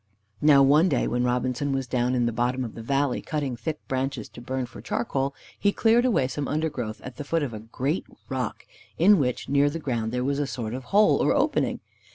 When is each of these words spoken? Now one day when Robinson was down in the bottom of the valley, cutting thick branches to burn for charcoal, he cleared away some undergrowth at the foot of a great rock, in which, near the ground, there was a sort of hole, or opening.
Now 0.41 0.63
one 0.63 0.89
day 0.89 1.05
when 1.07 1.23
Robinson 1.23 1.73
was 1.73 1.85
down 1.85 2.15
in 2.15 2.25
the 2.25 2.31
bottom 2.31 2.65
of 2.65 2.73
the 2.73 2.81
valley, 2.81 3.21
cutting 3.21 3.55
thick 3.55 3.87
branches 3.87 4.27
to 4.29 4.41
burn 4.41 4.65
for 4.65 4.81
charcoal, 4.81 5.35
he 5.59 5.71
cleared 5.71 6.05
away 6.05 6.27
some 6.27 6.47
undergrowth 6.47 7.01
at 7.01 7.17
the 7.17 7.23
foot 7.23 7.43
of 7.43 7.53
a 7.53 7.59
great 7.59 8.07
rock, 8.27 8.65
in 8.97 9.19
which, 9.19 9.47
near 9.47 9.69
the 9.69 9.77
ground, 9.77 10.11
there 10.11 10.23
was 10.23 10.39
a 10.39 10.47
sort 10.47 10.73
of 10.73 10.85
hole, 10.85 11.17
or 11.21 11.35
opening. 11.35 11.81